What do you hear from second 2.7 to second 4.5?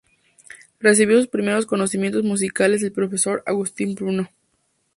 del profesor Augustin Bruno.